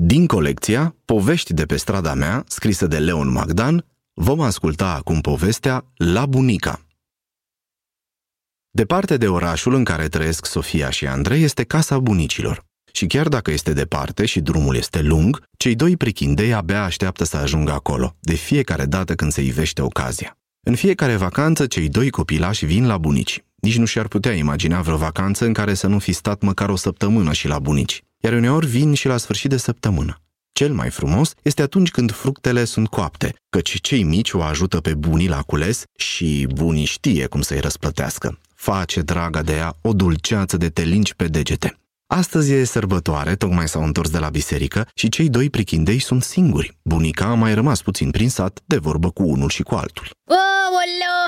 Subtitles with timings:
[0.00, 5.84] Din colecția Povești de pe strada mea, scrisă de Leon Magdan, vom asculta acum povestea
[5.96, 6.80] La bunica.
[8.70, 12.64] Departe de orașul în care trăiesc Sofia și Andrei este casa bunicilor.
[12.92, 17.36] Și chiar dacă este departe și drumul este lung, cei doi prichindei abia așteaptă să
[17.36, 20.38] ajungă acolo, de fiecare dată când se ivește ocazia.
[20.66, 23.44] În fiecare vacanță, cei doi copilași vin la bunici.
[23.54, 26.76] Nici nu și-ar putea imagina vreo vacanță în care să nu fi stat măcar o
[26.76, 28.02] săptămână și la bunici.
[28.20, 30.20] Iar uneori vin și la sfârșit de săptămână.
[30.52, 34.94] Cel mai frumos este atunci când fructele sunt coapte, căci cei mici o ajută pe
[34.94, 38.38] bunii la cules și bunii știe cum să-i răsplătească.
[38.54, 41.78] Face, draga de ea, o dulceață de telinci pe degete.
[42.06, 46.76] Astăzi e sărbătoare, tocmai s-au întors de la biserică și cei doi prichindei sunt singuri.
[46.82, 50.06] Bunica a mai rămas puțin prin sat, de vorbă cu unul și cu altul.
[50.26, 51.20] Aoleu!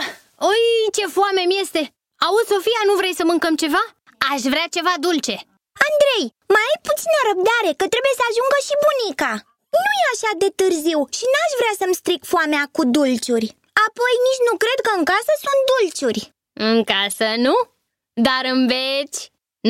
[0.48, 0.64] Ui,
[0.96, 1.82] ce foame mi este!
[2.26, 3.82] Auzi, Sofia, nu vrei să mâncăm ceva?
[4.32, 5.36] Aș vrea ceva dulce
[5.88, 9.32] Andrei, mai ai puțină răbdare, că trebuie să ajungă și bunica
[9.76, 13.48] Nu e așa de târziu și n-aș vrea să-mi stric foamea cu dulciuri
[13.86, 16.22] Apoi nici nu cred că în casă sunt dulciuri
[16.68, 17.56] În casă, nu?
[18.26, 19.20] Dar în beci?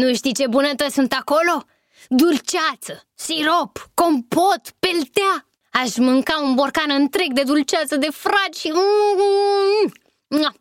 [0.01, 1.55] Nu știi ce bunătăți sunt acolo?
[2.21, 2.93] Dulceață,
[3.25, 5.35] sirop, compot, peltea
[5.81, 8.73] Aș mânca un borcan întreg de dulceață de fraci și...
[8.73, 10.55] Mm-hmm.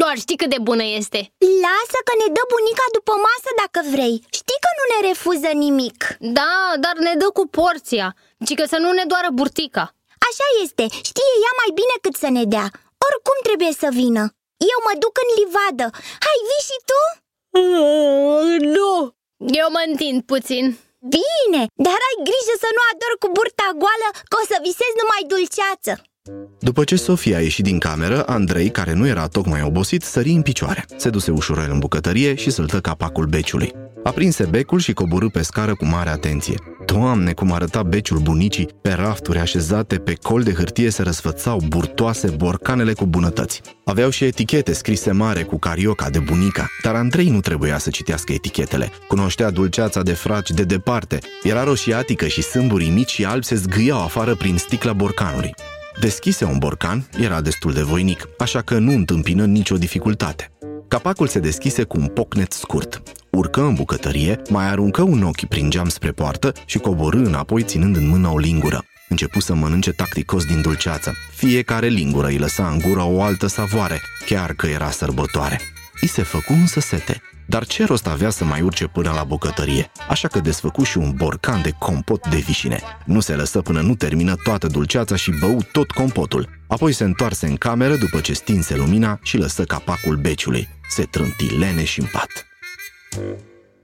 [0.00, 1.20] Doar știi cât de bună este.
[1.64, 4.16] Lasă că ne dă bunica după masă dacă vrei.
[4.38, 5.98] Știi că nu ne refuză nimic.
[6.38, 8.06] Da, dar ne dă cu porția.
[8.46, 9.84] Ci că să nu ne doară burtica.
[10.28, 12.66] Așa este, știe ea mai bine cât să ne dea.
[13.06, 14.22] Oricum trebuie să vină.
[14.72, 15.86] Eu mă duc în livadă.
[16.26, 17.00] Hai, vii și tu?
[18.76, 18.92] Nu,
[19.60, 20.64] eu mă întind puțin.
[21.16, 25.22] Bine, dar ai grijă să nu ador cu burta goală Că o să visezi numai
[25.32, 25.92] dulceață
[26.72, 30.42] după ce Sofia a ieșit din cameră, Andrei, care nu era tocmai obosit, sări în
[30.42, 30.84] picioare.
[30.96, 33.72] Se duse ușurel în bucătărie și săltă capacul beciului.
[34.02, 36.54] Aprinse becul și coborâ pe scară cu mare atenție.
[36.86, 42.30] Doamne, cum arăta beciul bunicii, pe rafturi așezate pe col de hârtie se răsfățau burtoase
[42.30, 43.60] borcanele cu bunătăți.
[43.84, 48.32] Aveau și etichete scrise mare cu carioca de bunica, dar Andrei nu trebuia să citească
[48.32, 48.90] etichetele.
[49.08, 51.18] Cunoștea dulceața de fraci de departe.
[51.42, 55.54] Era roșiatică și sâmburii mici și albi se zgâiau afară prin sticla borcanului.
[56.00, 60.52] Deschise un borcan, era destul de voinic, așa că nu întâmpină nicio dificultate.
[60.88, 63.02] Capacul se deschise cu un pocnet scurt.
[63.30, 67.96] Urcă în bucătărie, mai aruncă un ochi prin geam spre poartă și coborâ înapoi ținând
[67.96, 68.84] în mână o lingură.
[69.08, 71.12] Începu să mănânce tacticos din dulceață.
[71.34, 75.60] Fiecare lingură îi lăsa în gură o altă savoare, chiar că era sărbătoare.
[76.00, 77.22] I se făcu însă sete.
[77.48, 79.90] Dar ce rost avea să mai urce până la bucătărie?
[80.08, 82.80] Așa că desfăcu și un borcan de compot de vișine.
[83.06, 86.48] Nu se lăsă până nu termină toată dulceața și bău tot compotul.
[86.68, 90.68] Apoi se întoarse în cameră după ce stinse lumina și lăsă capacul beciului.
[90.88, 92.46] Se trânti lene și în pat.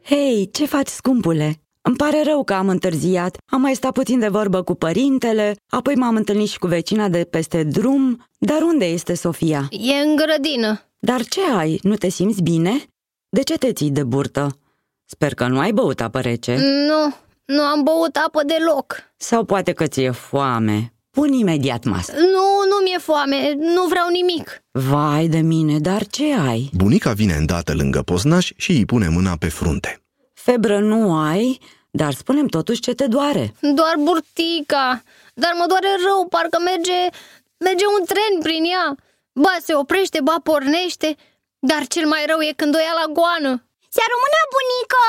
[0.05, 1.61] Hei, ce faci, scumpule?
[1.83, 3.37] Îmi pare rău că am întârziat.
[3.47, 7.25] Am mai stat puțin de vorbă cu părintele, apoi m-am întâlnit și cu vecina de
[7.31, 8.27] peste drum.
[8.39, 9.69] Dar unde este Sofia?
[9.71, 11.79] E în grădină Dar ce ai?
[11.83, 12.83] Nu te simți bine?
[13.31, 14.59] De ce te ții de burtă?
[15.05, 16.57] Sper că nu ai băut apă rece.
[16.57, 20.93] Nu, nu am băut apă deloc Sau poate că ți-e foame.
[21.11, 22.13] Pun imediat masă.
[22.13, 26.71] Nu, nu mi-e foame, nu vreau nimic Vai de mine, dar ce ai?
[26.73, 30.03] Bunica vine îndată lângă poznaș și îi pune mâna pe frunte.
[30.33, 31.59] Febră nu ai,
[31.91, 33.55] dar spunem totuși ce te doare.
[33.61, 35.03] Doar burtica
[35.35, 37.17] Dar mă doare rău, parcă merge,
[37.59, 38.97] merge un tren prin ea
[39.33, 41.17] Ba se oprește, ba pornește
[41.59, 43.53] Dar cel mai rău e când o ia la goană
[43.89, 45.05] Se rămână bunică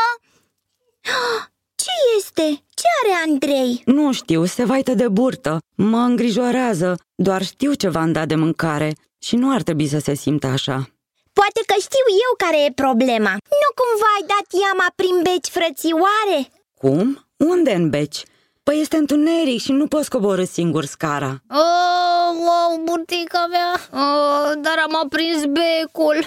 [1.83, 2.63] Ce este?
[2.73, 3.81] Ce are Andrei?
[3.85, 5.57] Nu știu, se vaită de burtă.
[5.75, 6.99] Mă îngrijorează.
[7.15, 10.89] Doar știu ce v-am dat de mâncare și nu ar trebui să se simtă așa.
[11.33, 13.31] Poate că știu eu care e problema
[13.61, 16.39] Nu cumva ai dat iama prin beci frățioare?
[16.73, 17.27] Cum?
[17.37, 18.23] Unde în beci?
[18.69, 21.31] Păi este întuneric și nu poți coborâ singur scara.
[21.63, 23.71] Oh, wow, burtica mea
[24.03, 26.17] oh, Dar am aprins becul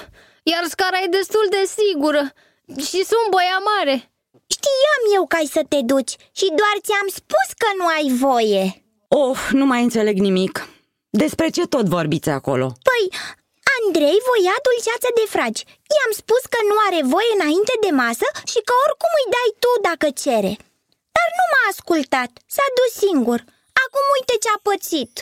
[0.53, 2.23] Iar scara e destul de sigură
[2.89, 3.97] Și sunt băia mare
[4.55, 8.65] Știam eu că ai să te duci și doar ți-am spus că nu ai voie
[9.09, 10.55] Of, nu mai înțeleg nimic.
[11.23, 12.67] Despre ce tot vorbiți acolo?
[12.89, 13.05] Păi,
[13.77, 15.63] Andrei voia dulceață de fragi
[15.95, 19.71] I-am spus că nu are voie înainte de masă și că oricum îi dai tu
[19.89, 20.53] dacă cere
[21.23, 23.41] Dar nu m-a ascultat, s-a dus singur
[23.85, 25.15] Acum uite ce-a pățit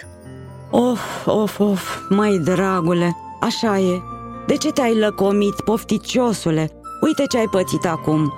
[0.71, 4.03] Of, of, of, mai dragule, așa e.
[4.47, 6.71] De ce te-ai lăcomit, pofticiosule?
[7.01, 8.33] Uite ce ai pățit acum.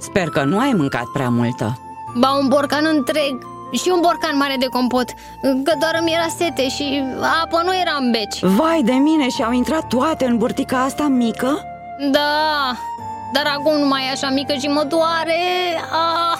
[0.00, 1.78] Sper că nu ai mâncat prea multă.
[2.18, 5.08] Ba un borcan întreg și un borcan mare de compot
[5.42, 7.02] Că doar îmi era sete și
[7.42, 11.06] apă nu era în beci Vai de mine și au intrat toate în burtica asta
[11.08, 11.64] mică?
[12.10, 12.72] Da,
[13.32, 15.40] dar acum nu mai e așa mică și mă doare
[15.92, 16.38] ah,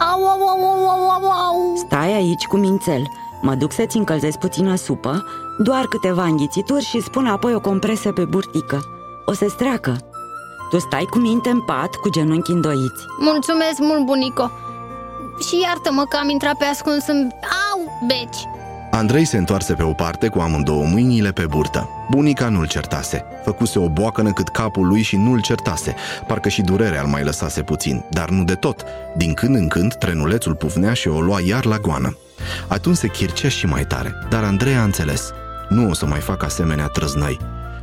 [0.00, 3.02] Au, au, au, au, au, au, au aici cu mințel.
[3.40, 5.24] Mă duc să-ți încălzesc puțină supă,
[5.58, 8.80] doar câteva înghițituri și spun apoi o compresă pe burtică.
[9.24, 9.96] O să streacă.
[10.70, 13.04] Tu stai cu minte în pat, cu genunchi îndoiți.
[13.18, 14.50] Mulțumesc mult, bunico
[15.48, 17.28] Și iartă-mă că am intrat pe ascuns în...
[17.72, 18.59] Au, beci
[18.90, 21.88] Andrei se întoarse pe o parte cu amândouă mâinile pe burtă.
[22.10, 23.24] Bunica nu-l certase.
[23.44, 25.94] Făcuse o boacănă cât capul lui și nu-l certase.
[26.26, 28.84] Parcă și durerea îl mai lăsase puțin, dar nu de tot.
[29.16, 32.16] Din când în când, trenulețul pufnea și o lua iar la goană.
[32.68, 35.30] Atunci se chircea și mai tare, dar Andrei a înțeles.
[35.68, 37.38] Nu o să mai fac asemenea trăznăi.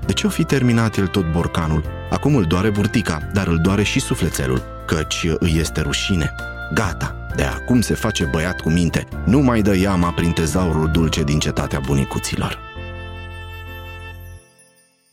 [0.05, 1.83] De ce o fi terminat el tot borcanul?
[2.09, 6.31] Acum îl doare burtica, dar îl doare și sufletelul, căci îi este rușine.
[6.73, 11.23] Gata, de acum se face băiat cu minte, nu mai dă iama prin tezaurul dulce
[11.23, 12.59] din cetatea bunicuților.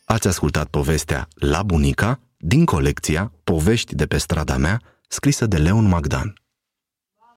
[0.05, 5.89] Ați ascultat povestea La bunica din colecția Povești de pe strada mea, scrisă de Leon
[5.89, 6.44] Magdan.